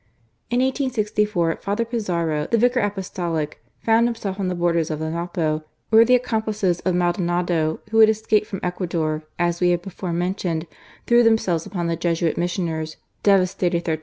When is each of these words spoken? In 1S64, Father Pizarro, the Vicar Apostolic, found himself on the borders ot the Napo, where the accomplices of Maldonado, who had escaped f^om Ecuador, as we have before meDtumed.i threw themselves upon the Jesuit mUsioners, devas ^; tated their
In 0.49 0.61
1S64, 0.61 1.61
Father 1.61 1.85
Pizarro, 1.85 2.47
the 2.49 2.57
Vicar 2.57 2.79
Apostolic, 2.79 3.61
found 3.83 4.07
himself 4.07 4.39
on 4.39 4.47
the 4.47 4.55
borders 4.55 4.89
ot 4.89 4.97
the 4.97 5.11
Napo, 5.11 5.63
where 5.91 6.03
the 6.03 6.15
accomplices 6.15 6.79
of 6.79 6.95
Maldonado, 6.95 7.81
who 7.91 7.99
had 7.99 8.09
escaped 8.09 8.49
f^om 8.51 8.59
Ecuador, 8.63 9.21
as 9.37 9.61
we 9.61 9.69
have 9.69 9.83
before 9.83 10.09
meDtumed.i 10.09 10.65
threw 11.05 11.21
themselves 11.21 11.67
upon 11.67 11.85
the 11.85 11.95
Jesuit 11.95 12.35
mUsioners, 12.35 12.95
devas 13.21 13.53
^; 13.55 13.59
tated 13.69 13.83
their 13.83 13.99